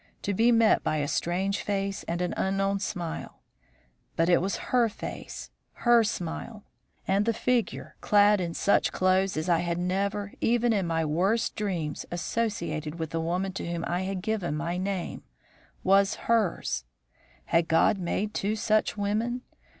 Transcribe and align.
to 0.23 0.33
be 0.33 0.51
met 0.51 0.83
by 0.83 0.97
a 0.97 1.07
strange 1.07 1.61
face 1.61 2.01
and 2.07 2.23
an 2.23 2.33
unknown 2.35 2.79
smile. 2.79 3.39
But 4.15 4.29
it 4.29 4.41
was 4.41 4.55
her 4.73 4.89
face, 4.89 5.51
her 5.73 6.03
smile; 6.03 6.63
and 7.07 7.23
the 7.27 7.35
figure, 7.35 7.93
clad 8.01 8.41
in 8.41 8.55
such 8.55 8.91
clothes 8.91 9.37
as 9.37 9.47
I 9.47 9.59
had 9.59 9.77
never, 9.77 10.33
even 10.41 10.73
in 10.73 10.87
my 10.87 11.05
worst 11.05 11.55
dreams, 11.55 12.07
associated 12.09 12.97
with 12.97 13.11
the 13.11 13.21
woman 13.21 13.53
to 13.53 13.71
whom 13.71 13.85
I 13.85 14.01
had 14.01 14.23
given 14.23 14.55
my 14.57 14.75
name, 14.79 15.21
was 15.83 16.15
hers. 16.15 16.83
Had 17.45 17.67
God 17.67 17.99
made 17.99 18.33
two 18.33 18.55
such 18.55 18.97
women? 18.97 19.43